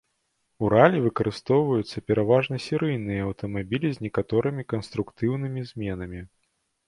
[0.63, 6.21] У ралі выкарыстоўваюцца пераважна серыйныя аўтамабілі з некаторымі канструктыўнымі зменамі.